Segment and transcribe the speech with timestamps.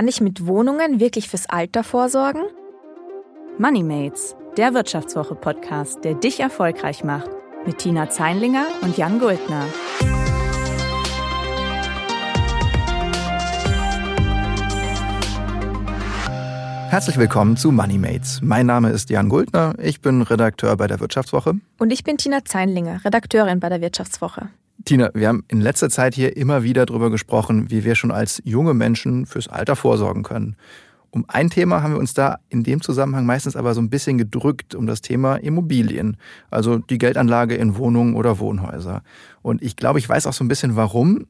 [0.00, 2.40] Kann ich mit Wohnungen wirklich fürs Alter vorsorgen?
[3.58, 7.28] Moneymates, der Wirtschaftswoche-Podcast, der dich erfolgreich macht.
[7.66, 9.66] Mit Tina Zeinlinger und Jan Guldner.
[16.88, 18.40] Herzlich willkommen zu Moneymates.
[18.42, 21.56] Mein Name ist Jan Guldner, ich bin Redakteur bei der Wirtschaftswoche.
[21.78, 24.48] Und ich bin Tina Zeinlinger, Redakteurin bei der Wirtschaftswoche.
[24.84, 28.40] Tina, wir haben in letzter Zeit hier immer wieder darüber gesprochen, wie wir schon als
[28.44, 30.56] junge Menschen fürs Alter vorsorgen können.
[31.10, 34.16] Um ein Thema haben wir uns da in dem Zusammenhang meistens aber so ein bisschen
[34.16, 36.16] gedrückt, um das Thema Immobilien,
[36.50, 39.02] also die Geldanlage in Wohnungen oder Wohnhäuser.
[39.42, 41.26] Und ich glaube, ich weiß auch so ein bisschen warum.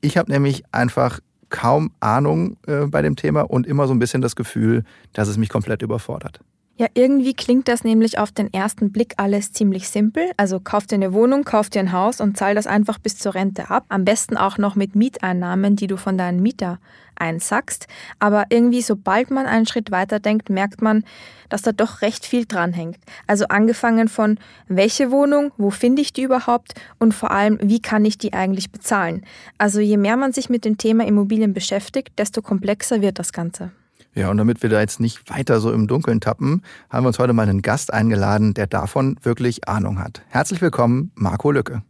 [0.00, 4.22] Ich habe nämlich einfach kaum Ahnung äh, bei dem Thema und immer so ein bisschen
[4.22, 6.40] das Gefühl, dass es mich komplett überfordert.
[6.80, 10.30] Ja, irgendwie klingt das nämlich auf den ersten Blick alles ziemlich simpel.
[10.38, 13.34] Also kauf dir eine Wohnung, kauf dir ein Haus und zahl das einfach bis zur
[13.34, 13.84] Rente ab.
[13.90, 16.78] Am besten auch noch mit Mieteinnahmen, die du von deinen Mieter
[17.16, 17.86] einsackst.
[18.18, 21.04] Aber irgendwie, sobald man einen Schritt weiter denkt, merkt man,
[21.50, 22.96] dass da doch recht viel dranhängt.
[23.26, 28.06] Also angefangen von, welche Wohnung, wo finde ich die überhaupt und vor allem, wie kann
[28.06, 29.26] ich die eigentlich bezahlen.
[29.58, 33.70] Also je mehr man sich mit dem Thema Immobilien beschäftigt, desto komplexer wird das Ganze.
[34.14, 37.20] Ja, und damit wir da jetzt nicht weiter so im Dunkeln tappen, haben wir uns
[37.20, 40.22] heute mal einen Gast eingeladen, der davon wirklich Ahnung hat.
[40.28, 41.82] Herzlich willkommen, Marco Lücke.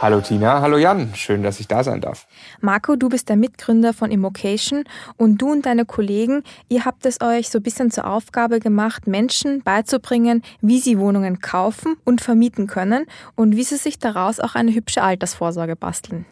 [0.00, 2.26] Hallo Tina, hallo Jan, schön, dass ich da sein darf.
[2.60, 4.84] Marco, du bist der Mitgründer von Immocation
[5.16, 9.06] und du und deine Kollegen, ihr habt es euch so ein bisschen zur Aufgabe gemacht,
[9.06, 13.06] Menschen beizubringen, wie sie Wohnungen kaufen und vermieten können
[13.36, 16.26] und wie sie sich daraus auch eine hübsche Altersvorsorge basteln.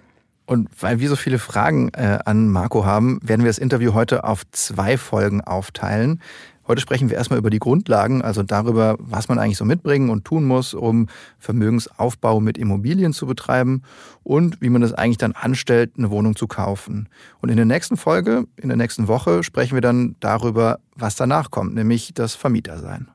[0.46, 4.24] Und weil wir so viele Fragen äh, an Marco haben, werden wir das Interview heute
[4.24, 6.20] auf zwei Folgen aufteilen.
[6.66, 10.24] Heute sprechen wir erstmal über die Grundlagen, also darüber, was man eigentlich so mitbringen und
[10.24, 13.82] tun muss, um Vermögensaufbau mit Immobilien zu betreiben
[14.22, 17.10] und wie man es eigentlich dann anstellt, eine Wohnung zu kaufen.
[17.40, 21.50] Und in der nächsten Folge, in der nächsten Woche, sprechen wir dann darüber, was danach
[21.50, 23.08] kommt, nämlich das Vermietersein.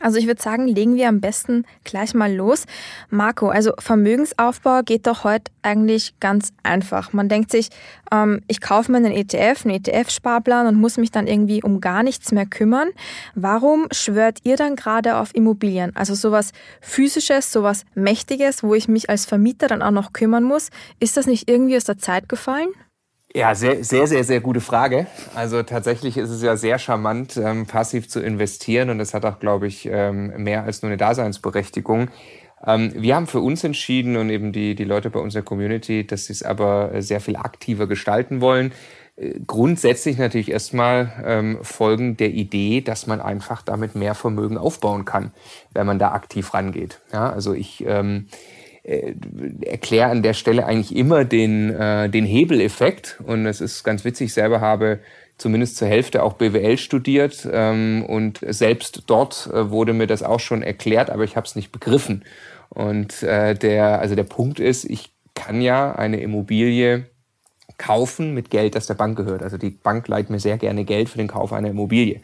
[0.00, 2.64] Also ich würde sagen, legen wir am besten gleich mal los.
[3.10, 7.12] Marco, also Vermögensaufbau geht doch heute eigentlich ganz einfach.
[7.12, 7.68] Man denkt sich,
[8.10, 12.02] ähm, ich kaufe mir einen ETF, einen ETF-Sparplan und muss mich dann irgendwie um gar
[12.02, 12.88] nichts mehr kümmern.
[13.34, 15.94] Warum schwört ihr dann gerade auf Immobilien?
[15.94, 20.70] Also sowas physisches, sowas mächtiges, wo ich mich als Vermieter dann auch noch kümmern muss.
[20.98, 22.70] Ist das nicht irgendwie aus der Zeit gefallen?
[23.32, 25.06] Ja, sehr, sehr, sehr, sehr gute Frage.
[25.36, 29.38] Also tatsächlich ist es ja sehr charmant, ähm, passiv zu investieren und das hat auch,
[29.38, 32.08] glaube ich, ähm, mehr als nur eine Daseinsberechtigung.
[32.66, 36.26] Ähm, wir haben für uns entschieden und eben die, die Leute bei unserer Community, dass
[36.26, 38.72] sie es aber sehr viel aktiver gestalten wollen.
[39.16, 45.04] Äh, grundsätzlich natürlich erstmal ähm, folgen der Idee, dass man einfach damit mehr Vermögen aufbauen
[45.04, 45.32] kann,
[45.72, 47.00] wenn man da aktiv rangeht.
[47.12, 48.26] Ja, also ich ähm,
[48.82, 49.14] äh,
[49.62, 53.18] erkläre an der Stelle eigentlich immer den, äh, den Hebeleffekt.
[53.24, 55.00] Und es ist ganz witzig, ich selber habe
[55.40, 60.40] zumindest zur Hälfte auch BWL studiert ähm, und selbst dort äh, wurde mir das auch
[60.40, 62.24] schon erklärt, aber ich habe es nicht begriffen.
[62.68, 67.06] Und äh, der, also der Punkt ist, ich kann ja eine Immobilie
[67.78, 69.42] kaufen mit Geld, das der Bank gehört.
[69.42, 72.20] Also die Bank leiht mir sehr gerne Geld für den Kauf einer Immobilie.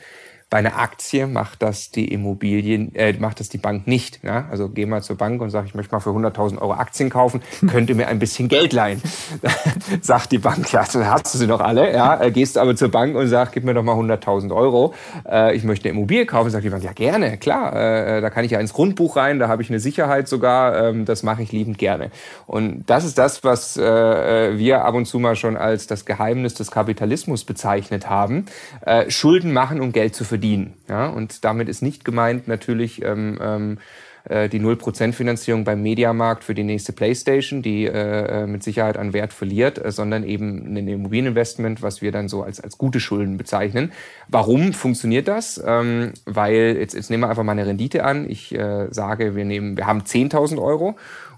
[0.56, 4.20] Bei einer Aktie macht das die Immobilien, äh, macht das die Bank nicht.
[4.24, 4.46] Ja?
[4.50, 7.42] Also geh mal zur Bank und sag, ich möchte mal für 100.000 Euro Aktien kaufen,
[7.70, 9.02] könnte mir ein bisschen Geld leihen.
[10.00, 11.92] sagt die Bank, ja, dann hast du sie noch alle.
[11.92, 12.22] Ja?
[12.22, 14.94] Äh, gehst aber zur Bank und sag, gib mir doch mal 100.000 Euro.
[15.30, 16.48] Äh, ich möchte eine Immobilie kaufen.
[16.48, 17.76] Sagt die Bank, ja gerne, klar.
[17.76, 20.88] Äh, da kann ich ja ins Grundbuch rein, da habe ich eine Sicherheit sogar.
[20.88, 22.10] Ähm, das mache ich liebend gerne.
[22.46, 26.06] Und das ist das, was äh, äh, wir ab und zu mal schon als das
[26.06, 28.46] Geheimnis des Kapitalismus bezeichnet haben.
[28.86, 30.74] Äh, Schulden machen, um Geld zu verdienen verdienen.
[30.88, 31.08] Ja?
[31.08, 33.78] Und damit ist nicht gemeint natürlich ähm, ähm,
[34.24, 38.96] äh, die 0% Finanzierung beim Mediamarkt für die nächste Playstation, die äh, äh, mit Sicherheit
[38.96, 43.00] an Wert verliert, äh, sondern eben ein Immobilieninvestment, was wir dann so als, als gute
[43.00, 43.92] Schulden bezeichnen.
[44.28, 45.62] Warum funktioniert das?
[45.64, 48.28] Ähm, weil, jetzt, jetzt nehmen wir einfach mal eine Rendite an.
[48.28, 50.96] Ich äh, sage, wir nehmen, wir haben 10.000 Euro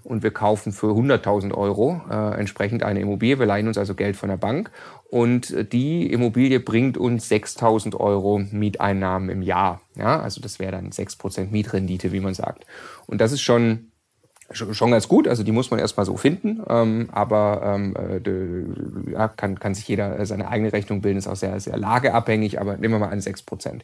[0.09, 3.37] und wir kaufen für 100.000 Euro äh, entsprechend eine Immobilie.
[3.37, 4.71] Wir leihen uns also Geld von der Bank
[5.09, 9.81] und die Immobilie bringt uns 6.000 Euro Mieteinnahmen im Jahr.
[9.95, 12.65] Ja, also das wäre dann 6% Mietrendite, wie man sagt.
[13.05, 13.91] Und das ist schon
[14.51, 19.27] schon ganz gut, also die muss man erstmal so finden, ähm, aber ähm, äh, ja,
[19.27, 22.95] kann, kann sich jeder seine eigene Rechnung bilden, ist auch sehr, sehr lageabhängig, aber nehmen
[22.95, 23.81] wir mal an 6%.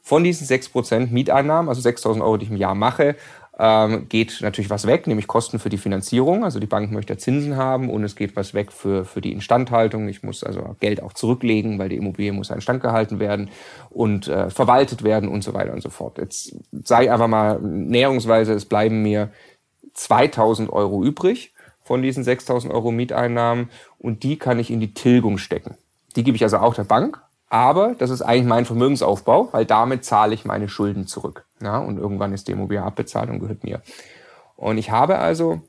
[0.00, 3.16] Von diesen 6% Mieteinnahmen, also 6.000 Euro, die ich im Jahr mache,
[3.58, 6.44] ähm, geht natürlich was weg, nämlich Kosten für die Finanzierung.
[6.44, 10.08] Also die Bank möchte Zinsen haben und es geht was weg für, für die Instandhaltung.
[10.08, 13.50] Ich muss also Geld auch zurücklegen, weil die Immobilie muss instand gehalten werden
[13.90, 16.18] und äh, verwaltet werden und so weiter und so fort.
[16.18, 19.30] Jetzt sei einfach mal näherungsweise, es bleiben mir
[19.94, 21.52] 2000 Euro übrig
[21.82, 25.76] von diesen 6000 Euro Mieteinnahmen und die kann ich in die Tilgung stecken.
[26.14, 30.04] Die gebe ich also auch der Bank, aber das ist eigentlich mein Vermögensaufbau, weil damit
[30.04, 31.44] zahle ich meine Schulden zurück.
[31.60, 33.82] Ja, und irgendwann ist die Immobilie abbezahlt und gehört mir.
[34.56, 35.62] Und ich habe also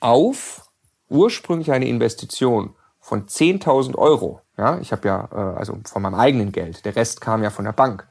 [0.00, 0.68] auf
[1.08, 6.52] ursprünglich eine Investition von 10.000 Euro, ja, ich habe ja, äh, also von meinem eigenen
[6.52, 8.06] Geld, der Rest kam ja von der Bank.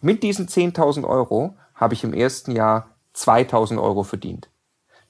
[0.00, 4.48] Mit diesen 10.000 Euro habe ich im ersten Jahr 2.000 Euro verdient.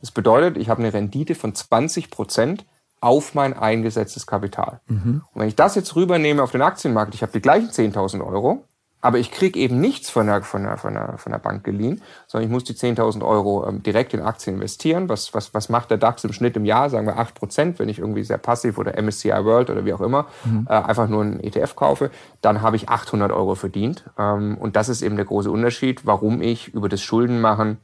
[0.00, 2.66] Das bedeutet, ich habe eine Rendite von 20 Prozent
[3.02, 4.80] auf mein eingesetztes Kapital.
[4.86, 5.22] Mhm.
[5.32, 8.64] Und wenn ich das jetzt rübernehme auf den Aktienmarkt, ich habe die gleichen 10.000 Euro,
[9.00, 12.00] aber ich kriege eben nichts von der, von, der, von, der, von der Bank geliehen,
[12.28, 15.08] sondern ich muss die 10.000 Euro ähm, direkt in Aktien investieren.
[15.08, 16.88] Was, was, was macht der DAX im Schnitt im Jahr?
[16.88, 20.00] Sagen wir 8 Prozent, wenn ich irgendwie sehr passiv oder MSCI World oder wie auch
[20.00, 20.68] immer mhm.
[20.70, 24.04] äh, einfach nur einen ETF kaufe, dann habe ich 800 Euro verdient.
[24.16, 27.78] Ähm, und das ist eben der große Unterschied, warum ich über das Schuldenmachen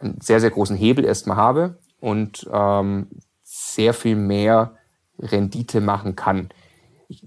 [0.00, 3.08] einen sehr, sehr großen Hebel erstmal habe und ähm,
[3.74, 4.72] sehr viel mehr
[5.18, 6.50] Rendite machen kann.
[7.08, 7.22] Ich,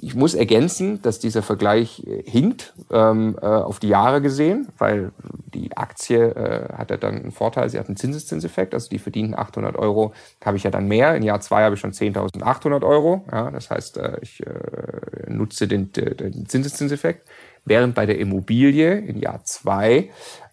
[0.00, 5.12] ich muss ergänzen, dass dieser Vergleich äh, hinkt ähm, äh, auf die Jahre gesehen, weil
[5.52, 9.36] die Aktie äh, hat ja dann einen Vorteil, sie hat einen Zinseszinseffekt, also die verdienten
[9.36, 10.12] 800 Euro,
[10.44, 11.14] habe ich ja dann mehr.
[11.16, 13.24] In Jahr zwei habe ich schon 10.800 Euro.
[13.30, 17.26] Ja, das heißt, äh, ich äh, nutze den, den Zinseszinseffekt.
[17.64, 20.10] Während bei der Immobilie in Jahr zwei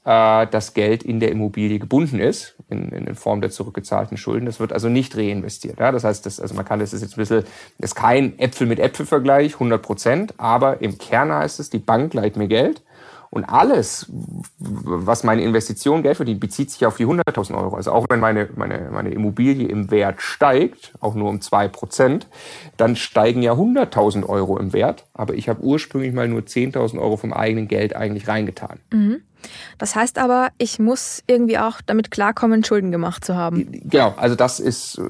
[0.07, 4.45] äh, das Geld in der Immobilie gebunden ist, in, in Form der zurückgezahlten Schulden.
[4.45, 5.79] Das wird also nicht reinvestiert.
[5.79, 5.91] Ja?
[5.91, 7.43] Das heißt, das, also man kann das ist jetzt ein bisschen,
[7.77, 12.13] das ist kein Äpfel mit Äpfel-Vergleich, 100 Prozent, aber im Kern heißt es, die Bank
[12.13, 12.83] leiht mir Geld
[13.29, 14.09] und alles,
[14.57, 17.75] was meine Investition Geld verdient, bezieht sich auf die 100.000 Euro.
[17.75, 22.27] Also auch wenn meine, meine, meine Immobilie im Wert steigt, auch nur um zwei Prozent,
[22.77, 25.05] dann steigen ja 100.000 Euro im Wert.
[25.13, 28.79] Aber ich habe ursprünglich mal nur 10.000 Euro vom eigenen Geld eigentlich reingetan.
[28.93, 29.21] Mhm.
[29.77, 33.69] Das heißt aber, ich muss irgendwie auch damit klarkommen, Schulden gemacht zu haben.
[33.71, 35.01] Genau, also das ist äh,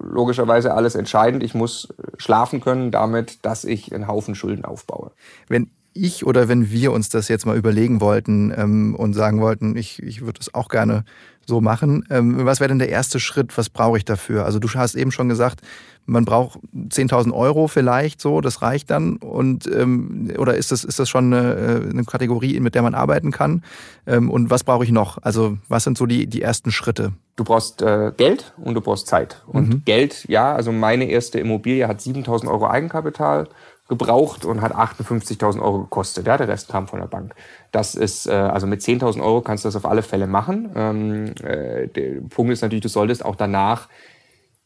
[0.00, 1.42] logischerweise alles entscheidend.
[1.42, 1.88] Ich muss
[2.18, 5.12] schlafen können damit, dass ich einen Haufen Schulden aufbaue.
[5.48, 9.76] Wenn ich oder wenn wir uns das jetzt mal überlegen wollten ähm, und sagen wollten,
[9.76, 11.04] ich, ich würde es auch gerne
[11.46, 13.56] so machen, ähm, was wäre denn der erste Schritt?
[13.58, 14.44] Was brauche ich dafür?
[14.44, 15.60] Also du hast eben schon gesagt,
[16.06, 20.98] man braucht 10.000 Euro vielleicht so, das reicht dann und ähm, oder ist das ist
[20.98, 23.62] das schon eine, äh, eine Kategorie, mit der man arbeiten kann?
[24.06, 25.18] Ähm, und was brauche ich noch?
[25.22, 27.12] Also was sind so die die ersten Schritte?
[27.36, 29.42] Du brauchst äh, Geld und du brauchst Zeit.
[29.46, 29.82] Und mhm.
[29.84, 33.48] Geld, ja, also meine erste Immobilie hat 7.000 Euro Eigenkapital
[33.88, 36.26] gebraucht und hat 58.000 Euro gekostet.
[36.26, 37.34] Ja, der Rest kam von der Bank.
[37.72, 40.70] Das ist, äh, also mit 10.000 Euro kannst du das auf alle Fälle machen.
[40.74, 43.88] Ähm, äh, der Punkt ist natürlich, du solltest auch danach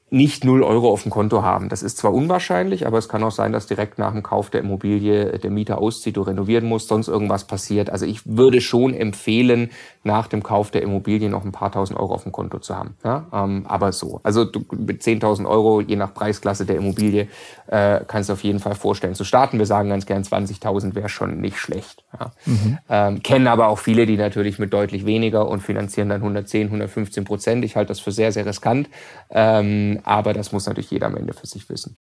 [0.08, 1.68] nicht null Euro auf dem Konto haben.
[1.68, 4.60] Das ist zwar unwahrscheinlich, aber es kann auch sein, dass direkt nach dem Kauf der
[4.60, 7.90] Immobilie der Mieter auszieht, du renovieren musst, sonst irgendwas passiert.
[7.90, 9.70] Also ich würde schon empfehlen,
[10.06, 12.94] nach dem Kauf der Immobilie noch ein paar tausend Euro auf dem Konto zu haben.
[13.04, 14.20] Ja, ähm, aber so.
[14.22, 17.28] Also du, mit 10.000 Euro, je nach Preisklasse der Immobilie,
[17.66, 19.58] äh, kannst du auf jeden Fall vorstellen zu starten.
[19.58, 22.04] Wir sagen ganz gern 20.000 wäre schon nicht schlecht.
[22.18, 22.30] Ja.
[22.46, 22.78] Mhm.
[22.88, 27.24] Ähm, kennen aber auch viele, die natürlich mit deutlich weniger und finanzieren dann 110, 115
[27.24, 27.64] Prozent.
[27.64, 28.88] Ich halte das für sehr, sehr riskant.
[29.30, 31.96] Ähm, aber das muss natürlich jeder am Ende für sich wissen.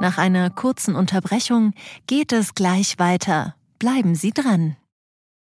[0.00, 1.72] Nach einer kurzen Unterbrechung
[2.06, 3.54] geht es gleich weiter.
[3.78, 4.76] Bleiben Sie dran.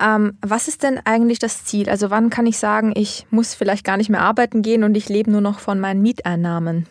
[0.00, 1.88] Ähm, was ist denn eigentlich das Ziel?
[1.88, 5.08] Also wann kann ich sagen, ich muss vielleicht gar nicht mehr arbeiten gehen und ich
[5.08, 6.86] lebe nur noch von meinen Mieteinnahmen?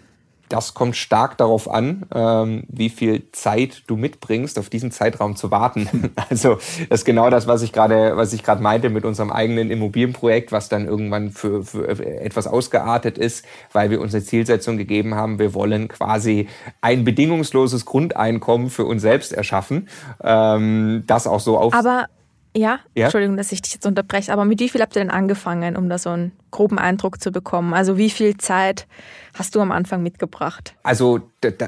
[0.51, 5.50] Das kommt stark darauf an, ähm, wie viel Zeit du mitbringst, auf diesen Zeitraum zu
[5.50, 6.12] warten.
[6.29, 6.55] Also
[6.89, 10.51] das ist genau das, was ich gerade, was ich gerade meinte mit unserem eigenen Immobilienprojekt,
[10.51, 15.39] was dann irgendwann für, für etwas ausgeartet ist, weil wir unsere Zielsetzung gegeben haben.
[15.39, 16.48] Wir wollen quasi
[16.81, 19.89] ein bedingungsloses Grundeinkommen für uns selbst erschaffen,
[20.24, 21.74] ähm, das auch so auf.
[21.74, 22.07] Aber
[22.55, 22.79] ja?
[22.96, 25.77] ja, Entschuldigung, dass ich dich jetzt unterbreche, aber mit wie viel habt ihr denn angefangen,
[25.77, 27.74] um da so einen groben Eindruck zu bekommen?
[27.74, 28.88] Also wie viel Zeit
[29.33, 30.75] hast du am Anfang mitgebracht?
[30.83, 31.21] Also,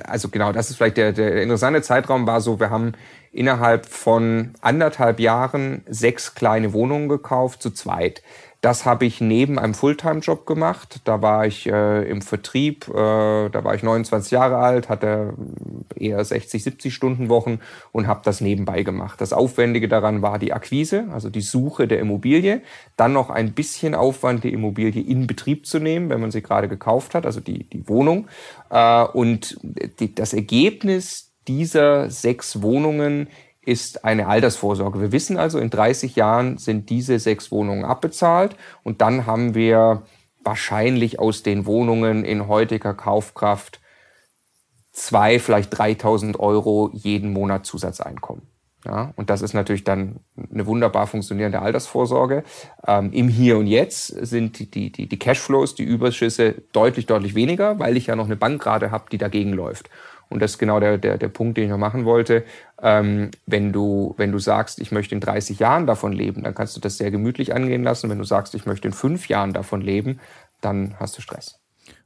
[0.06, 2.94] also genau, das ist vielleicht der, der interessante Zeitraum war so, wir haben
[3.32, 8.22] innerhalb von anderthalb Jahren sechs kleine Wohnungen gekauft, zu zweit.
[8.64, 11.02] Das habe ich neben einem Fulltime-Job gemacht.
[11.04, 12.94] Da war ich äh, im Vertrieb, äh,
[13.50, 15.34] da war ich 29 Jahre alt, hatte
[15.98, 17.60] eher 60, 70 Stunden Wochen
[17.92, 19.20] und habe das nebenbei gemacht.
[19.20, 22.62] Das Aufwendige daran war die Akquise, also die Suche der Immobilie.
[22.96, 26.70] Dann noch ein bisschen Aufwand, die Immobilie in Betrieb zu nehmen, wenn man sie gerade
[26.70, 28.28] gekauft hat, also die, die Wohnung.
[28.70, 29.58] Äh, und
[30.00, 33.28] die, das Ergebnis dieser sechs Wohnungen
[33.66, 35.00] ist eine Altersvorsorge.
[35.00, 40.04] Wir wissen also, in 30 Jahren sind diese sechs Wohnungen abbezahlt und dann haben wir
[40.44, 43.80] wahrscheinlich aus den Wohnungen in heutiger Kaufkraft
[44.92, 48.53] zwei, vielleicht 3000 Euro jeden Monat Zusatzeinkommen.
[48.86, 50.20] Ja, und das ist natürlich dann
[50.52, 52.44] eine wunderbar funktionierende Altersvorsorge.
[52.86, 57.80] Ähm, Im Hier und Jetzt sind die, die, die Cashflows, die Überschüsse deutlich, deutlich weniger,
[57.80, 59.90] weil ich ja noch eine Bank gerade habe, die dagegen läuft.
[60.30, 62.44] Und das ist genau der, der, der Punkt, den ich noch machen wollte.
[62.82, 66.76] Ähm, wenn, du, wenn du sagst, ich möchte in 30 Jahren davon leben, dann kannst
[66.76, 68.10] du das sehr gemütlich angehen lassen.
[68.10, 70.20] Wenn du sagst, ich möchte in fünf Jahren davon leben,
[70.60, 71.63] dann hast du Stress.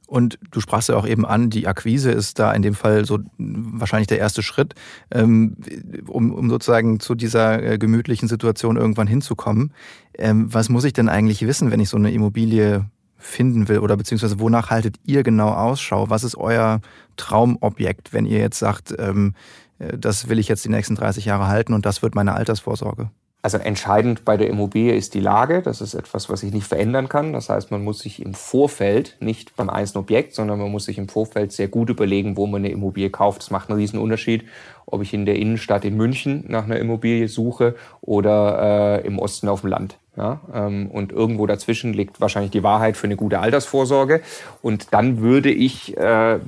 [0.08, 3.18] Und du sprachst ja auch eben an, die Akquise ist da in dem Fall so
[3.36, 4.74] wahrscheinlich der erste Schritt,
[5.10, 5.58] ähm,
[6.06, 9.74] um, um sozusagen zu dieser äh, gemütlichen Situation irgendwann hinzukommen.
[10.14, 12.86] Ähm, was muss ich denn eigentlich wissen, wenn ich so eine Immobilie
[13.18, 16.08] finden will oder beziehungsweise wonach haltet ihr genau Ausschau?
[16.08, 16.80] Was ist euer
[17.18, 19.34] Traumobjekt, wenn ihr jetzt sagt, ähm,
[19.78, 23.10] äh, das will ich jetzt die nächsten 30 Jahre halten und das wird meine Altersvorsorge?
[23.40, 25.62] Also entscheidend bei der Immobilie ist die Lage.
[25.62, 27.32] Das ist etwas, was ich nicht verändern kann.
[27.32, 30.98] Das heißt, man muss sich im Vorfeld, nicht beim einzelnen Objekt, sondern man muss sich
[30.98, 33.42] im Vorfeld sehr gut überlegen, wo man eine Immobilie kauft.
[33.42, 34.44] Das macht einen riesen Unterschied,
[34.86, 39.48] ob ich in der Innenstadt in München nach einer Immobilie suche oder äh, im Osten
[39.48, 39.98] auf dem Land.
[40.18, 44.20] Ja, ähm, und irgendwo dazwischen liegt wahrscheinlich die Wahrheit für eine gute Altersvorsorge.
[44.62, 46.40] Und dann würde ich äh,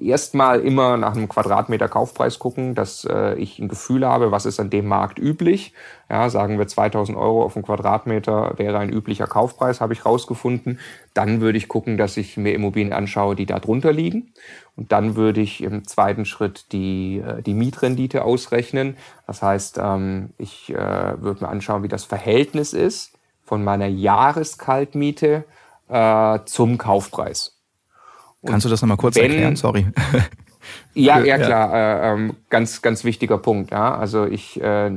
[0.00, 4.58] erstmal immer nach einem Quadratmeter Kaufpreis gucken, dass äh, ich ein Gefühl habe, was ist
[4.58, 5.74] an dem Markt üblich.
[6.12, 10.78] Ja, sagen wir 2000 Euro auf einen Quadratmeter wäre ein üblicher Kaufpreis, habe ich rausgefunden.
[11.14, 14.34] Dann würde ich gucken, dass ich mir Immobilien anschaue, die da drunter liegen.
[14.76, 18.98] Und dann würde ich im zweiten Schritt die, äh, die Mietrendite ausrechnen.
[19.26, 25.44] Das heißt, ähm, ich äh, würde mir anschauen, wie das Verhältnis ist von meiner Jahreskaltmiete
[25.88, 27.56] äh, zum Kaufpreis.
[28.42, 29.56] Und Kannst du das nochmal kurz wenn, erklären?
[29.56, 29.86] Sorry.
[30.94, 33.70] Ja, ja klar, Äh, ähm, ganz, ganz wichtiger Punkt.
[33.70, 33.96] Ja.
[33.96, 34.90] Also ich äh,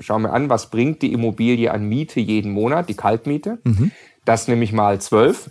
[0.00, 3.58] schaue mir an, was bringt die Immobilie an Miete jeden Monat, die Kaltmiete.
[3.64, 3.92] Mhm.
[4.24, 5.50] Das nehme ich mal zwölf.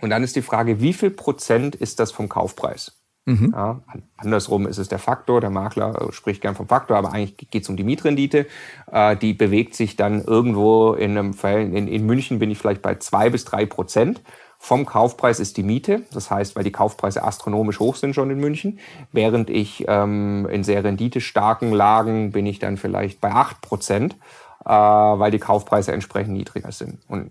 [0.00, 2.92] Und dann ist die Frage, wie viel Prozent ist das vom Kaufpreis?
[3.28, 3.52] Mhm.
[3.54, 3.82] Ja,
[4.16, 7.68] andersrum ist es der Faktor, der Makler spricht gern vom Faktor, aber eigentlich geht es
[7.68, 8.46] um die Mietrendite.
[8.90, 12.80] Äh, die bewegt sich dann irgendwo in einem Fall, in, in München bin ich vielleicht
[12.80, 14.22] bei zwei bis drei Prozent.
[14.60, 18.40] Vom Kaufpreis ist die Miete, das heißt, weil die Kaufpreise astronomisch hoch sind schon in
[18.40, 18.80] München,
[19.12, 24.16] während ich ähm, in sehr renditestarken Lagen bin ich dann vielleicht bei acht Prozent,
[24.64, 26.98] äh, weil die Kaufpreise entsprechend niedriger sind.
[27.08, 27.30] Und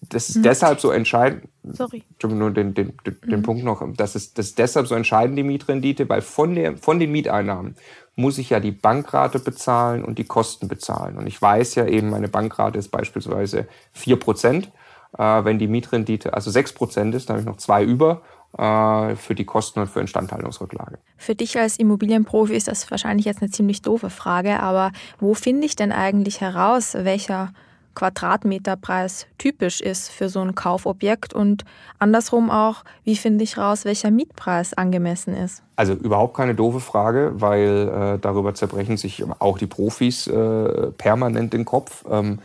[0.00, 0.42] das ist mhm.
[0.44, 1.48] deshalb so entscheidend.
[1.62, 2.02] Sorry.
[2.22, 3.30] Nur den, den, den, mhm.
[3.30, 3.86] den Punkt noch.
[3.96, 7.76] Das ist, das ist deshalb so entscheidend, die Mietrendite, weil von, der, von den Mieteinnahmen
[8.16, 11.16] muss ich ja die Bankrate bezahlen und die Kosten bezahlen.
[11.16, 14.70] Und ich weiß ja eben, meine Bankrate ist beispielsweise vier Prozent.
[15.18, 18.22] Äh, wenn die Mietrendite also sechs Prozent ist, dann habe ich noch zwei über
[18.58, 20.98] äh, für die Kosten und für Instandhaltungsrücklage.
[21.16, 25.66] Für dich als Immobilienprofi ist das wahrscheinlich jetzt eine ziemlich doofe Frage, aber wo finde
[25.66, 27.52] ich denn eigentlich heraus, welcher
[27.94, 31.64] Quadratmeterpreis typisch ist für so ein Kaufobjekt und
[31.98, 35.62] andersrum auch, wie finde ich raus, welcher Mietpreis angemessen ist?
[35.76, 41.52] Also überhaupt keine doofe Frage, weil äh, darüber zerbrechen sich auch die Profis äh, permanent
[41.52, 42.04] den Kopf.
[42.10, 42.38] Ähm,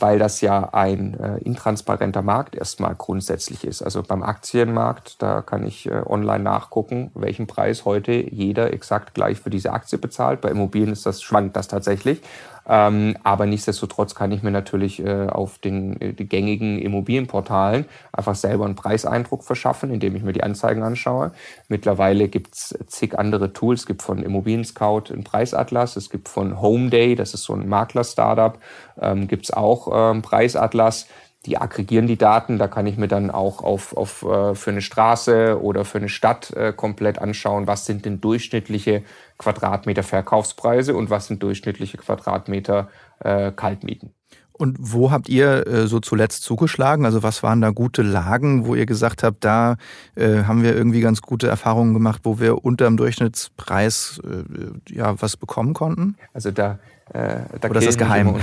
[0.00, 3.80] weil das ja ein äh, intransparenter Markt erstmal grundsätzlich ist.
[3.80, 9.38] Also beim Aktienmarkt, da kann ich äh, online nachgucken, welchen Preis heute jeder exakt gleich
[9.38, 10.40] für diese Aktie bezahlt.
[10.40, 12.22] Bei Immobilien ist das, schwankt das tatsächlich.
[12.66, 18.64] Ähm, aber nichtsdestotrotz kann ich mir natürlich äh, auf den, äh, gängigen Immobilienportalen einfach selber
[18.64, 21.32] einen Preiseindruck verschaffen, indem ich mir die Anzeigen anschaue.
[21.68, 23.80] Mittlerweile gibt's zig andere Tools.
[23.80, 27.52] Es gibt von Immobilien Scout einen Preisatlas, es gibt von Home Day, das ist so
[27.52, 28.58] ein Makler-Startup,
[29.00, 31.06] ähm, gibt's auch ähm, Preisatlas
[31.46, 32.58] die aggregieren die Daten.
[32.58, 36.08] Da kann ich mir dann auch auf, auf, äh, für eine Straße oder für eine
[36.08, 39.02] Stadt äh, komplett anschauen, was sind denn durchschnittliche
[39.38, 42.88] Quadratmeter Verkaufspreise und was sind durchschnittliche Quadratmeter
[43.20, 44.10] äh, Kaltmieten.
[44.56, 47.04] Und wo habt ihr äh, so zuletzt zugeschlagen?
[47.04, 49.76] Also was waren da gute Lagen, wo ihr gesagt habt, da
[50.14, 55.20] äh, haben wir irgendwie ganz gute Erfahrungen gemacht, wo wir unter dem Durchschnittspreis äh, ja
[55.20, 56.16] was bekommen konnten?
[56.32, 56.78] Also da
[57.12, 58.36] Äh, da Oder ist das geheim?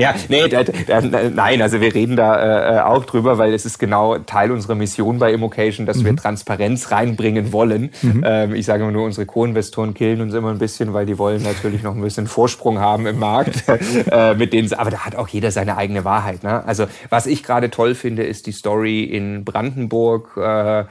[0.00, 3.78] Ja, nee, da, da, nein, also wir reden da äh, auch drüber, weil es ist
[3.78, 6.04] genau Teil unserer Mission bei Immocation, dass mhm.
[6.06, 7.90] wir Transparenz reinbringen wollen.
[8.00, 8.24] Mhm.
[8.26, 11.42] Ähm, ich sage immer nur, unsere Co-Investoren killen uns immer ein bisschen, weil die wollen
[11.42, 13.64] natürlich noch ein bisschen Vorsprung haben im Markt.
[14.10, 16.42] äh, mit denen, aber da hat auch jeder seine eigene Wahrheit.
[16.42, 16.64] Ne?
[16.64, 20.36] Also was ich gerade toll finde, ist die Story in Brandenburg.
[20.36, 20.84] Äh,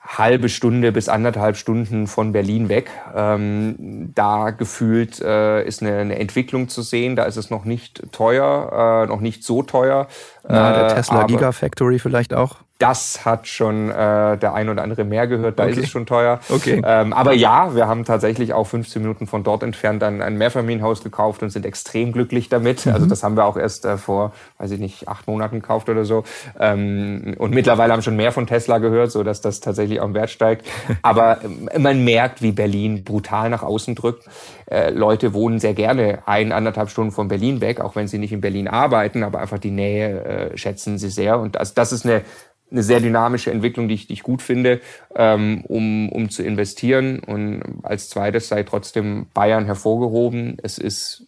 [0.00, 2.90] halbe Stunde bis anderthalb Stunden von Berlin weg.
[3.14, 7.16] Ähm, da gefühlt äh, ist eine, eine, Entwicklung zu sehen.
[7.16, 10.08] Da ist es noch nicht teuer, äh, noch nicht so teuer.
[10.48, 12.56] Na, der äh, Tesla Gigafactory vielleicht auch?
[12.80, 15.72] Das hat schon äh, der ein oder andere mehr gehört, da okay.
[15.72, 16.40] ist es schon teuer.
[16.48, 16.80] Okay.
[16.82, 21.04] Ähm, aber ja, wir haben tatsächlich auch 15 Minuten von dort entfernt ein, ein Mehrfamilienhaus
[21.04, 22.86] gekauft und sind extrem glücklich damit.
[22.86, 22.94] Mhm.
[22.94, 26.06] Also das haben wir auch erst äh, vor, weiß ich nicht, acht Monaten gekauft oder
[26.06, 26.24] so.
[26.58, 30.14] Ähm, und mittlerweile haben schon mehr von Tesla gehört, so dass das tatsächlich auch im
[30.14, 30.66] Wert steigt.
[31.02, 34.24] Aber äh, man merkt, wie Berlin brutal nach außen drückt.
[34.70, 38.32] Äh, Leute wohnen sehr gerne ein, anderthalb Stunden von Berlin weg, auch wenn sie nicht
[38.32, 41.40] in Berlin arbeiten, aber einfach die Nähe äh, schätzen sie sehr.
[41.40, 42.22] Und das, das ist eine
[42.70, 44.80] eine sehr dynamische Entwicklung, die ich, die ich gut finde,
[45.14, 47.20] ähm, um, um zu investieren.
[47.20, 50.56] Und als zweites sei trotzdem Bayern hervorgehoben.
[50.62, 51.26] Es ist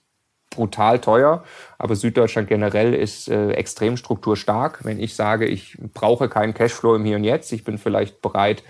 [0.51, 1.45] brutal teuer,
[1.79, 4.85] aber Süddeutschland generell ist äh, extrem strukturstark.
[4.85, 8.63] Wenn ich sage, ich brauche keinen Cashflow im Hier und Jetzt, ich bin vielleicht bereit,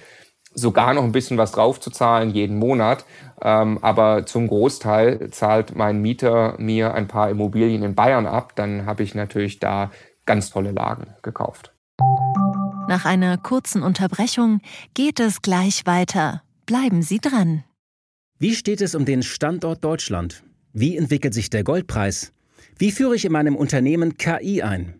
[0.54, 3.04] sogar noch ein bisschen was draufzuzahlen jeden Monat,
[3.42, 8.86] ähm, aber zum Großteil zahlt mein Mieter mir ein paar Immobilien in Bayern ab, dann
[8.86, 9.90] habe ich natürlich da
[10.26, 11.72] ganz tolle Lagen gekauft.
[12.88, 14.60] Nach einer kurzen Unterbrechung
[14.94, 16.42] geht es gleich weiter.
[16.66, 17.64] Bleiben Sie dran.
[18.38, 20.42] Wie steht es um den Standort Deutschland?
[20.72, 22.32] Wie entwickelt sich der Goldpreis?
[22.78, 24.94] Wie führe ich in meinem Unternehmen KI ein?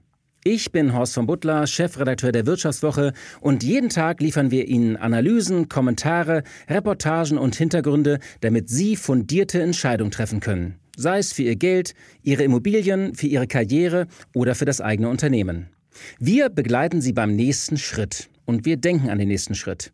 [0.45, 5.69] Ich bin Horst von Butler, Chefredakteur der Wirtschaftswoche und jeden Tag liefern wir Ihnen Analysen,
[5.69, 10.79] Kommentare, Reportagen und Hintergründe, damit Sie fundierte Entscheidungen treffen können.
[10.97, 15.72] Sei es für Ihr Geld, Ihre Immobilien, für Ihre Karriere oder für das eigene Unternehmen.
[16.19, 19.93] Wir begleiten Sie beim nächsten Schritt und wir denken an den nächsten Schritt.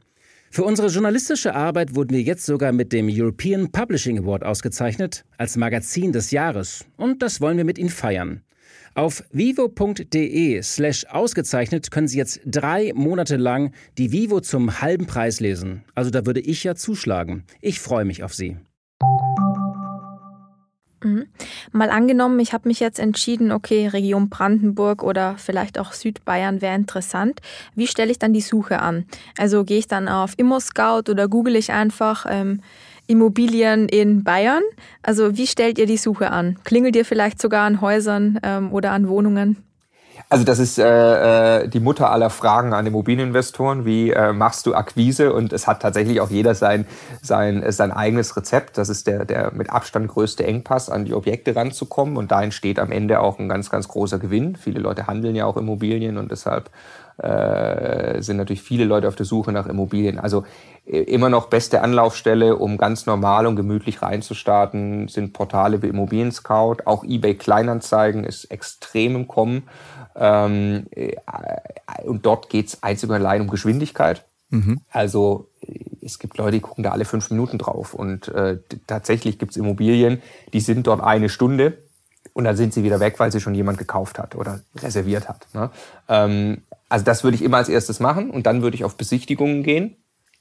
[0.50, 5.57] Für unsere journalistische Arbeit wurden wir jetzt sogar mit dem European Publishing Award ausgezeichnet als
[5.57, 8.43] Magazin des Jahres und das wollen wir mit Ihnen feiern.
[8.95, 15.40] Auf vivo.de slash ausgezeichnet können Sie jetzt drei Monate lang die Vivo zum halben Preis
[15.40, 15.85] lesen.
[15.95, 17.45] Also da würde ich ja zuschlagen.
[17.61, 18.57] Ich freue mich auf Sie.
[21.02, 21.26] Mhm.
[21.71, 26.75] Mal angenommen, ich habe mich jetzt entschieden, okay, Region Brandenburg oder vielleicht auch Südbayern wäre
[26.75, 27.40] interessant.
[27.75, 29.05] Wie stelle ich dann die Suche an?
[29.37, 32.62] Also gehe ich dann auf ImmoScout oder google ich einfach ähm,
[33.07, 34.62] Immobilien in Bayern?
[35.02, 36.59] Also wie stellt ihr die Suche an?
[36.64, 39.68] Klingelt ihr vielleicht sogar an Häusern ähm, oder an Wohnungen?
[40.28, 43.85] Also das ist äh, äh, die Mutter aller Fragen an Immobilieninvestoren.
[43.85, 45.33] Wie äh, machst du Akquise?
[45.33, 46.87] Und es hat tatsächlich auch jeder sein,
[47.23, 48.78] sein, äh, sein eigenes Rezept.
[48.78, 52.17] Das ist der, der mit Abstand größte Engpass, an die Objekte ranzukommen.
[52.17, 54.57] Und da entsteht am Ende auch ein ganz, ganz großer Gewinn.
[54.57, 56.71] Viele Leute handeln ja auch Immobilien und deshalb
[57.19, 60.19] äh, sind natürlich viele Leute auf der Suche nach Immobilien.
[60.19, 60.45] Also
[60.87, 66.33] äh, immer noch beste Anlaufstelle, um ganz normal und gemütlich reinzustarten, sind Portale wie Immobilien
[66.33, 66.76] Scout.
[66.85, 69.65] Auch eBay Kleinanzeigen ist extrem im Kommen.
[70.19, 71.17] Ähm, äh,
[72.04, 74.25] und dort geht es einzig und allein um Geschwindigkeit.
[74.50, 74.81] Mhm.
[74.91, 75.49] Also
[76.02, 77.95] es gibt Leute, die gucken da alle fünf Minuten drauf.
[77.95, 81.78] Und äh, tatsächlich gibt es Immobilien, die sind dort eine Stunde
[82.33, 85.47] und dann sind sie wieder weg, weil sie schon jemand gekauft hat oder reserviert hat.
[85.54, 85.71] Ne?
[86.09, 89.63] Ähm, also das würde ich immer als erstes machen und dann würde ich auf Besichtigungen
[89.63, 89.97] gehen.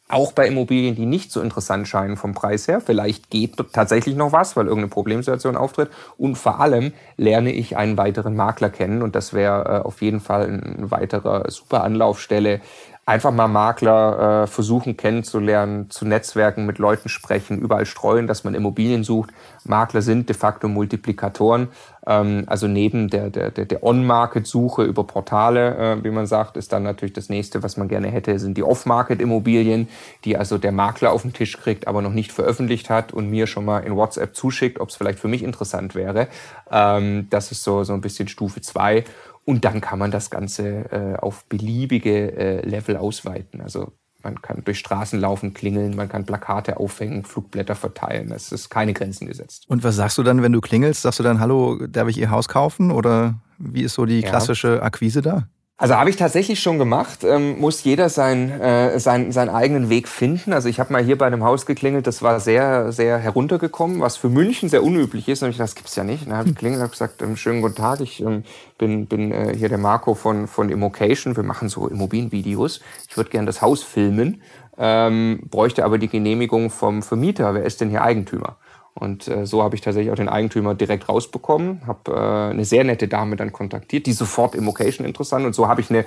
[0.09, 2.79] Auch bei Immobilien, die nicht so interessant scheinen vom Preis her.
[2.79, 5.89] Vielleicht geht tatsächlich noch was, weil irgendeine Problemsituation auftritt.
[6.17, 9.01] Und vor allem lerne ich einen weiteren Makler kennen.
[9.01, 12.61] Und das wäre äh, auf jeden Fall eine weitere super Anlaufstelle
[13.07, 18.53] einfach mal Makler äh, versuchen kennenzulernen, zu Netzwerken, mit Leuten sprechen, überall streuen, dass man
[18.53, 19.29] Immobilien sucht.
[19.63, 21.69] Makler sind de facto Multiplikatoren.
[22.05, 26.83] Ähm, also neben der, der, der On-Market-Suche über Portale, äh, wie man sagt, ist dann
[26.83, 29.87] natürlich das nächste, was man gerne hätte, sind die Off-Market-Immobilien,
[30.25, 33.47] die also der Makler auf den Tisch kriegt, aber noch nicht veröffentlicht hat und mir
[33.47, 36.27] schon mal in WhatsApp zuschickt, ob es vielleicht für mich interessant wäre.
[36.69, 39.05] Ähm, das ist so, so ein bisschen Stufe zwei
[39.47, 43.61] und dann kann man das Ganze äh, auf beliebige äh, Level ausweiten.
[43.61, 48.33] Also man kann durch Straßen laufen, klingeln, man kann Plakate aufhängen, Flugblätter verteilen.
[48.33, 49.63] Es ist keine Grenzen gesetzt.
[49.69, 51.01] Und was sagst du dann, wenn du klingelst?
[51.03, 52.91] Sagst du dann, hallo, darf ich Ihr Haus kaufen?
[52.91, 55.47] Oder wie ist so die klassische Akquise da?
[55.79, 57.23] Also habe ich tatsächlich schon gemacht.
[57.23, 60.51] Ähm, muss jeder sein, äh, sein, seinen eigenen Weg finden.
[60.51, 64.17] Also ich habe mal hier bei einem Haus geklingelt, das war sehr, sehr heruntergekommen, was
[64.17, 65.43] für München sehr unüblich ist.
[65.43, 66.23] Und ich dachte, das gibt's ja nicht.
[66.23, 68.43] Und dann habe ich geklingelt und habe gesagt, ähm, schönen guten Tag, ich ähm,
[68.79, 71.35] bin, bin äh, hier der Marco von, von Immocation.
[71.35, 72.81] Wir machen so Immobilienvideos.
[73.07, 74.41] Ich würde gerne das Haus filmen,
[74.79, 77.53] ähm, bräuchte aber die Genehmigung vom Vermieter.
[77.53, 78.57] Wer ist denn hier Eigentümer?
[78.99, 82.83] Und äh, so habe ich tatsächlich auch den Eigentümer direkt rausbekommen, habe äh, eine sehr
[82.83, 86.03] nette Dame dann kontaktiert, die sofort Immocation interessant und so habe ich eine,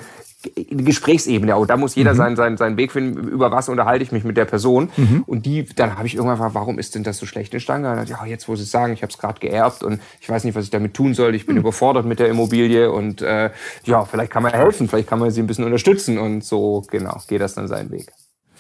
[0.56, 1.54] eine Gesprächsebene.
[1.54, 2.16] Auch da muss jeder mhm.
[2.16, 4.90] seinen, seinen, seinen Weg finden, über was unterhalte ich mich mit der Person.
[4.96, 5.22] Mhm.
[5.24, 8.04] Und die, dann habe ich irgendwann gefragt, warum ist denn das so schlecht in Stange?
[8.08, 10.64] Ja, jetzt muss ich sagen, ich habe es gerade geerbt und ich weiß nicht, was
[10.64, 11.36] ich damit tun soll.
[11.36, 11.60] Ich bin mhm.
[11.60, 13.50] überfordert mit der Immobilie und äh,
[13.84, 17.20] ja, vielleicht kann man helfen, vielleicht kann man sie ein bisschen unterstützen und so genau
[17.28, 18.10] geht das dann seinen Weg.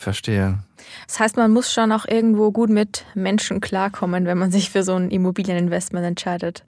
[0.00, 0.58] Verstehe.
[1.06, 4.82] Das heißt, man muss schon auch irgendwo gut mit Menschen klarkommen, wenn man sich für
[4.82, 6.64] so ein Immobilieninvestment entscheidet.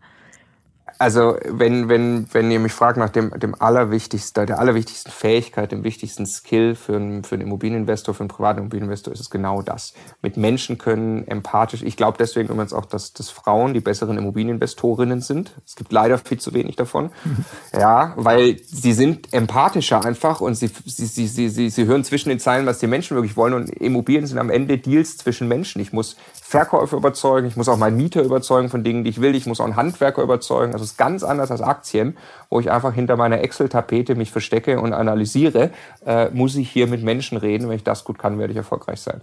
[0.99, 5.85] Also wenn, wenn, wenn ihr mich fragt nach dem, dem allerwichtigsten, der allerwichtigsten Fähigkeit, dem
[5.85, 9.95] wichtigsten Skill für einen, für einen Immobilieninvestor, für einen privaten Immobilieninvestor, ist es genau das.
[10.23, 11.83] Mit Menschen können, empathisch.
[11.83, 15.53] Ich glaube deswegen übrigens auch, dass, dass Frauen die besseren Immobilieninvestorinnen sind.
[15.67, 17.11] Es gibt leider viel zu wenig davon.
[17.73, 22.29] Ja, weil sie sind empathischer einfach und sie, sie, sie, sie, sie, sie hören zwischen
[22.29, 23.55] den Zeilen, was die Menschen wirklich wollen.
[23.55, 25.81] Und Immobilien sind am Ende Deals zwischen Menschen.
[25.81, 26.17] Ich muss
[26.53, 29.59] Verkäufer überzeugen, ich muss auch meinen Mieter überzeugen von Dingen, die ich will, ich muss
[29.59, 30.75] auch einen Handwerker überzeugen.
[30.75, 32.19] Also es ist ganz anders als Aktien,
[32.51, 35.71] wo ich einfach hinter meiner Excel-Tapete mich verstecke und analysiere.
[36.05, 37.71] Äh, muss ich hier mit Menschen reden?
[37.71, 39.23] Wenn ich das gut kann, werde ich erfolgreich sein.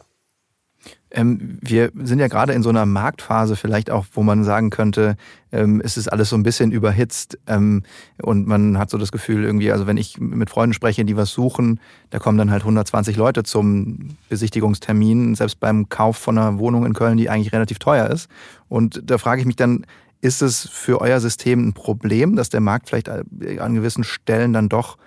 [1.11, 5.17] Ähm, wir sind ja gerade in so einer Marktphase vielleicht auch, wo man sagen könnte,
[5.51, 7.83] ähm, es ist alles so ein bisschen überhitzt ähm,
[8.21, 11.31] und man hat so das Gefühl irgendwie, also wenn ich mit Freunden spreche, die was
[11.31, 11.79] suchen,
[12.11, 16.93] da kommen dann halt 120 Leute zum Besichtigungstermin, selbst beim Kauf von einer Wohnung in
[16.93, 18.29] Köln, die eigentlich relativ teuer ist.
[18.67, 19.85] Und da frage ich mich dann,
[20.21, 24.69] ist es für euer System ein Problem, dass der Markt vielleicht an gewissen Stellen dann
[24.69, 24.97] doch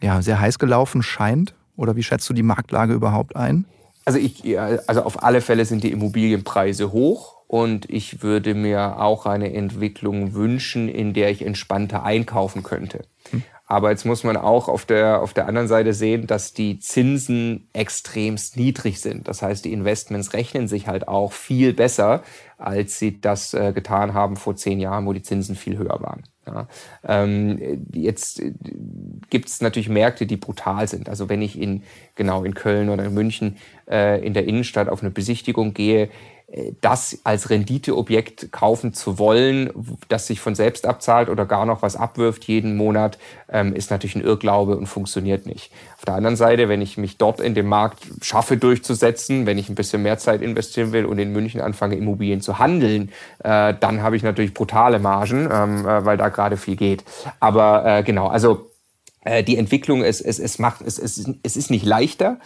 [0.00, 1.54] ja, sehr heiß gelaufen scheint?
[1.76, 3.66] Oder wie schätzt du die Marktlage überhaupt ein?
[4.04, 9.26] Also, ich, also auf alle Fälle sind die Immobilienpreise hoch und ich würde mir auch
[9.26, 13.04] eine Entwicklung wünschen, in der ich entspannter einkaufen könnte.
[13.30, 13.42] Hm.
[13.66, 17.68] Aber jetzt muss man auch auf der, auf der anderen Seite sehen, dass die Zinsen
[17.72, 19.26] extremst niedrig sind.
[19.26, 22.22] Das heißt, die Investments rechnen sich halt auch viel besser,
[22.58, 26.24] als sie das äh, getan haben vor zehn Jahren, wo die Zinsen viel höher waren.
[26.46, 26.68] Ja,
[27.06, 28.52] ähm, jetzt äh,
[29.30, 31.08] gibt es natürlich Märkte, die brutal sind.
[31.08, 31.82] Also wenn ich in
[32.16, 33.56] genau in Köln oder in München
[33.90, 36.10] äh, in der Innenstadt auf eine Besichtigung gehe,
[36.80, 39.70] das als Renditeobjekt kaufen zu wollen,
[40.08, 43.18] das sich von selbst abzahlt oder gar noch was abwirft jeden Monat,
[43.50, 45.72] ähm, ist natürlich ein Irrglaube und funktioniert nicht.
[45.96, 49.68] Auf der anderen Seite, wenn ich mich dort in dem Markt schaffe durchzusetzen, wenn ich
[49.68, 53.10] ein bisschen mehr Zeit investieren will und in München anfange, Immobilien zu handeln,
[53.42, 57.04] äh, dann habe ich natürlich brutale Margen, ähm, äh, weil da gerade viel geht.
[57.40, 58.70] Aber äh, genau, also
[59.46, 62.38] die Entwicklung, es, es, es macht, es, es, es ist nicht leichter,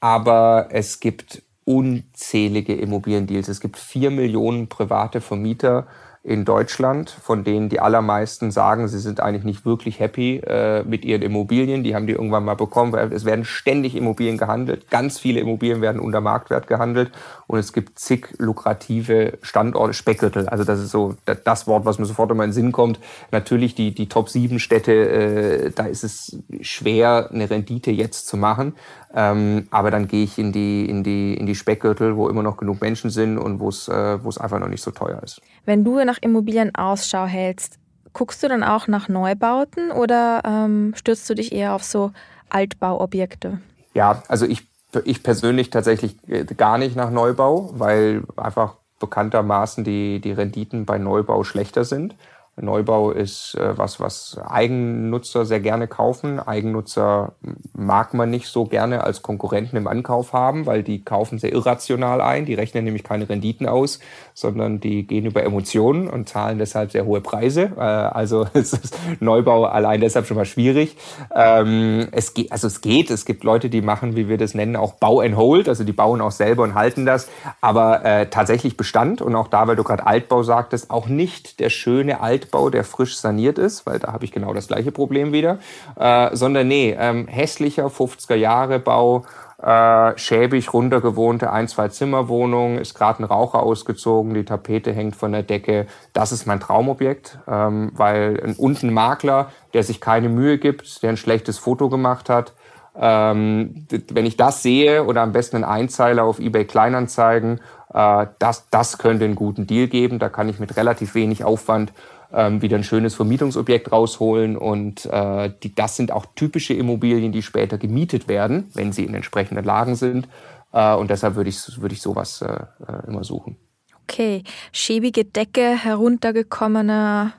[0.00, 3.48] aber es gibt unzählige Immobiliendeals.
[3.48, 5.86] Es gibt vier Millionen private Vermieter
[6.24, 11.04] in Deutschland, von denen die allermeisten sagen, sie sind eigentlich nicht wirklich happy äh, mit
[11.04, 11.84] ihren Immobilien.
[11.84, 14.90] Die haben die irgendwann mal bekommen, weil es werden ständig Immobilien gehandelt.
[14.90, 17.12] Ganz viele Immobilien werden unter Marktwert gehandelt
[17.46, 20.48] und es gibt zig lukrative Standorte, Speckgürtel.
[20.48, 22.98] Also das ist so das Wort, was mir sofort in meinen Sinn kommt.
[23.30, 28.38] Natürlich die, die Top 7 Städte, äh, da ist es schwer, eine Rendite jetzt zu
[28.38, 28.74] machen.
[29.16, 32.56] Ähm, aber dann gehe ich in die, in, die, in die Speckgürtel, wo immer noch
[32.56, 35.40] genug Menschen sind und wo es äh, wo es einfach noch nicht so teuer ist.
[35.64, 37.78] Wenn du nach Immobilien Ausschau hältst,
[38.12, 42.12] guckst du dann auch nach Neubauten oder ähm, stürzt du dich eher auf so
[42.48, 43.60] Altbauobjekte?
[43.92, 44.66] Ja, also ich,
[45.04, 50.98] ich persönlich tatsächlich äh, gar nicht nach Neubau, weil einfach bekanntermaßen die, die Renditen bei
[50.98, 52.14] Neubau schlechter sind.
[52.56, 56.38] Neubau ist äh, was, was Eigennutzer sehr gerne kaufen.
[56.38, 57.32] Eigennutzer
[57.72, 62.20] mag man nicht so gerne als Konkurrenten im Ankauf haben, weil die kaufen sehr irrational
[62.20, 62.46] ein.
[62.46, 63.98] Die rechnen nämlich keine Renditen aus,
[64.34, 67.72] sondern die gehen über Emotionen und zahlen deshalb sehr hohe Preise.
[67.76, 70.96] Äh, also es ist Neubau allein deshalb schon mal schwierig.
[71.34, 73.10] Ähm, es geht, also es geht.
[73.10, 75.68] Es gibt Leute, die machen, wie wir das nennen, auch Bau and Hold.
[75.68, 77.28] Also die bauen auch selber und halten das.
[77.60, 81.70] Aber äh, tatsächlich Bestand und auch da, weil du gerade Altbau sagtest, auch nicht der
[81.70, 85.32] schöne Alt Altbau, der frisch saniert ist, weil da habe ich genau das gleiche Problem
[85.32, 85.58] wieder,
[85.96, 89.24] äh, sondern nee, ähm, hässlicher 50er Jahre Bau,
[89.62, 95.32] äh, schäbig runtergewohnte ein, zwei Zimmerwohnung, ist gerade ein Raucher ausgezogen, die Tapete hängt von
[95.32, 95.86] der Decke.
[96.12, 101.02] Das ist mein Traumobjekt, ähm, weil ein, und ein Makler, der sich keine Mühe gibt,
[101.02, 102.52] der ein schlechtes Foto gemacht hat,
[102.96, 107.60] ähm, wenn ich das sehe oder am besten einen Einzeiler auf eBay Kleinanzeigen,
[107.92, 110.18] äh, das, das könnte einen guten Deal geben.
[110.18, 111.92] Da kann ich mit relativ wenig Aufwand
[112.34, 114.56] ähm, wieder ein schönes Vermietungsobjekt rausholen.
[114.56, 119.14] Und äh, die, das sind auch typische Immobilien, die später gemietet werden, wenn sie in
[119.14, 120.28] entsprechenden Lagen sind.
[120.72, 123.56] Äh, und deshalb würde ich, würde ich sowas äh, äh immer suchen.
[124.02, 124.42] Okay,
[124.72, 127.32] schäbige Decke, heruntergekommene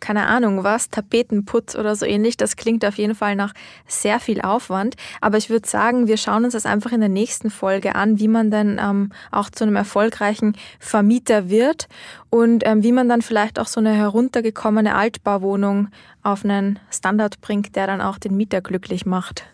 [0.00, 2.36] keine Ahnung was, Tapetenputz oder so ähnlich.
[2.36, 3.52] Das klingt auf jeden Fall nach
[3.86, 4.96] sehr viel Aufwand.
[5.20, 8.28] Aber ich würde sagen, wir schauen uns das einfach in der nächsten Folge an, wie
[8.28, 11.88] man dann ähm, auch zu einem erfolgreichen Vermieter wird
[12.30, 15.88] und ähm, wie man dann vielleicht auch so eine heruntergekommene Altbauwohnung
[16.22, 19.44] auf einen Standard bringt, der dann auch den Mieter glücklich macht.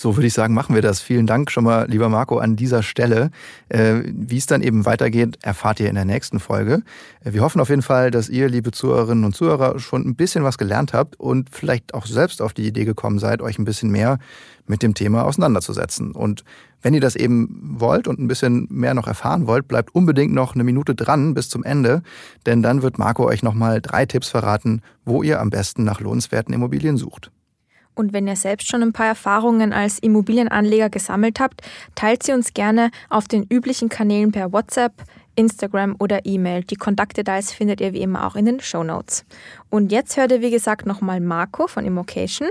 [0.00, 1.02] So würde ich sagen, machen wir das.
[1.02, 3.30] Vielen Dank schon mal, lieber Marco, an dieser Stelle.
[3.68, 6.82] Äh, wie es dann eben weitergeht, erfahrt ihr in der nächsten Folge.
[7.22, 10.42] Äh, wir hoffen auf jeden Fall, dass ihr, liebe Zuhörerinnen und Zuhörer, schon ein bisschen
[10.42, 13.90] was gelernt habt und vielleicht auch selbst auf die Idee gekommen seid, euch ein bisschen
[13.90, 14.18] mehr
[14.66, 16.12] mit dem Thema auseinanderzusetzen.
[16.12, 16.44] Und
[16.80, 20.54] wenn ihr das eben wollt und ein bisschen mehr noch erfahren wollt, bleibt unbedingt noch
[20.54, 22.02] eine Minute dran bis zum Ende,
[22.46, 26.54] denn dann wird Marco euch nochmal drei Tipps verraten, wo ihr am besten nach lohnenswerten
[26.54, 27.30] Immobilien sucht.
[27.94, 31.62] Und wenn ihr selbst schon ein paar Erfahrungen als Immobilienanleger gesammelt habt,
[31.94, 34.92] teilt sie uns gerne auf den üblichen Kanälen per WhatsApp,
[35.36, 36.64] Instagram oder E-Mail.
[36.64, 39.24] Die Kontaktdetails findet ihr wie immer auch in den Show Notes.
[39.70, 42.48] Und jetzt hört ihr wie gesagt nochmal Marco von Immocation.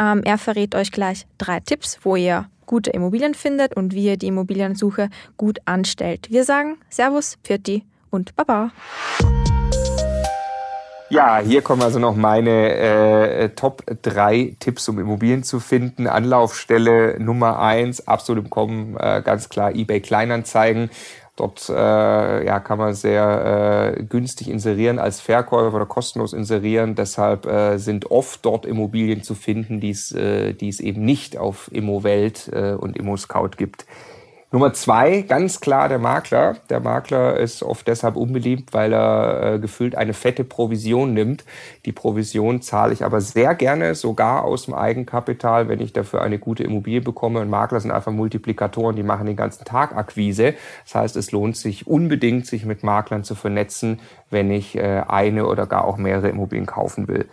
[0.00, 4.16] Ähm, er verrät euch gleich drei Tipps, wo ihr gute Immobilien findet und wie ihr
[4.16, 6.30] die Immobiliensuche gut anstellt.
[6.30, 8.72] Wir sagen Servus, Pfirti und Baba.
[11.08, 16.08] Ja, hier kommen also noch meine äh, Top 3 Tipps, um Immobilien zu finden.
[16.08, 20.90] Anlaufstelle Nummer 1, absolut im Kommen, äh, ganz klar eBay Kleinanzeigen.
[21.36, 26.94] Dort äh, ja, kann man sehr äh, günstig inserieren als Verkäufer oder kostenlos inserieren.
[26.96, 32.50] Deshalb äh, sind oft dort Immobilien zu finden, die äh, es eben nicht auf Immowelt
[32.52, 33.86] äh, und ImmoScout gibt.
[34.52, 36.56] Nummer zwei, ganz klar der Makler.
[36.70, 41.44] Der Makler ist oft deshalb unbeliebt, weil er äh, gefühlt eine fette Provision nimmt.
[41.84, 46.38] Die Provision zahle ich aber sehr gerne, sogar aus dem Eigenkapital, wenn ich dafür eine
[46.38, 47.40] gute Immobilie bekomme.
[47.40, 50.54] Und Makler sind einfach Multiplikatoren, die machen den ganzen Tag Akquise.
[50.84, 53.98] Das heißt, es lohnt sich unbedingt, sich mit Maklern zu vernetzen,
[54.30, 57.28] wenn ich äh, eine oder gar auch mehrere Immobilien kaufen will.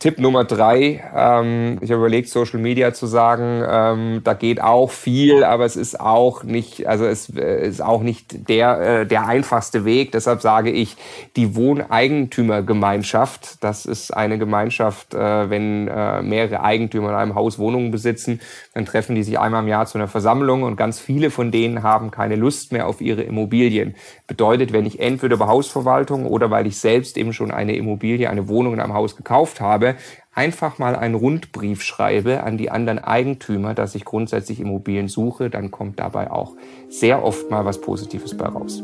[0.00, 4.90] Tipp Nummer drei, ähm, ich habe überlegt, Social Media zu sagen, ähm, da geht auch
[4.90, 9.28] viel, aber es ist auch nicht, also es äh, ist auch nicht der, äh, der
[9.28, 10.10] einfachste Weg.
[10.10, 10.96] Deshalb sage ich,
[11.36, 17.92] die Wohneigentümergemeinschaft, das ist eine Gemeinschaft, äh, wenn äh, mehrere Eigentümer in einem Haus Wohnungen
[17.92, 18.40] besitzen,
[18.74, 21.84] dann treffen die sich einmal im Jahr zu einer Versammlung und ganz viele von denen
[21.84, 23.94] haben keine Lust mehr auf ihre Immobilien.
[24.26, 28.48] Bedeutet, wenn ich entweder über Hausverwaltung oder weil ich selbst eben schon eine Immobilie, eine
[28.48, 29.96] Wohnung in einem Haus gekauft gekauft habe,
[30.34, 35.70] einfach mal einen Rundbrief schreibe an die anderen Eigentümer, dass ich grundsätzlich Immobilien suche, dann
[35.70, 36.56] kommt dabei auch
[36.88, 38.82] sehr oft mal was Positives bei raus.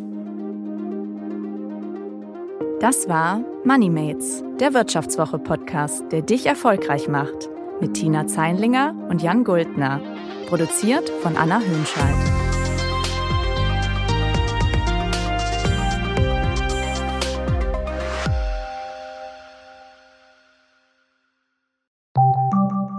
[2.81, 7.49] Das war MoneyMates, der Wirtschaftswoche-Podcast, der dich erfolgreich macht.
[7.81, 10.01] Mit Tina Zeinlinger und Jan Guldner.
[10.49, 12.38] Produziert von Anna Höhnscheid.